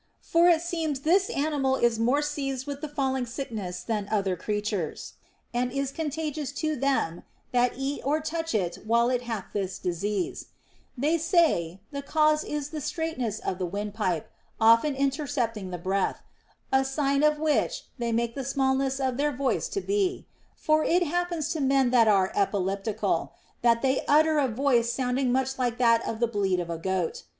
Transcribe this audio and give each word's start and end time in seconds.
For 0.23 0.47
it 0.47 0.63
seems 0.63 1.01
this 1.01 1.29
animal 1.29 1.75
is 1.75 1.99
more 1.99 2.23
seized 2.23 2.65
with 2.65 2.81
the 2.81 2.87
falling 2.87 3.27
sickness 3.27 3.83
than 3.83 4.07
other 4.09 4.35
creatures, 4.35 5.13
and 5.53 5.71
is 5.71 5.91
con 5.91 6.07
tagious 6.09 6.51
to 6.55 6.75
them 6.75 7.21
that 7.51 7.73
eat 7.77 8.01
or 8.03 8.19
touch 8.19 8.55
it 8.55 8.79
while 8.87 9.11
it 9.11 9.21
hath 9.21 9.53
this 9.53 9.77
dis 9.77 10.03
ease; 10.03 10.47
they 10.97 11.19
say, 11.19 11.81
the 11.91 12.01
cause 12.01 12.43
is 12.43 12.69
the 12.69 12.81
straightness 12.81 13.37
of 13.41 13.59
the 13.59 13.65
wind 13.67 13.93
pipe, 13.93 14.27
often 14.59 14.95
intercepting 14.95 15.69
the 15.69 15.77
breath, 15.77 16.23
a 16.71 16.83
sign 16.83 17.21
of 17.21 17.37
which 17.37 17.83
they 17.99 18.11
make 18.11 18.33
the 18.33 18.43
smallness 18.43 18.99
of 18.99 19.17
their 19.17 19.31
voice 19.31 19.69
to 19.69 19.81
be; 19.81 20.25
for 20.55 20.83
it 20.83 21.03
happens 21.03 21.49
to 21.49 21.61
men 21.61 21.91
that 21.91 22.07
are 22.07 22.31
epileptical, 22.35 23.33
that 23.61 23.83
they 23.83 24.03
utter 24.07 24.39
a 24.39 24.47
voice 24.47 24.91
sounding 24.91 25.31
much 25.31 25.59
like 25.59 25.77
the 25.77 26.29
bleat 26.33 26.59
of 26.59 26.71
a 26.71 26.79
goat. 26.79 27.21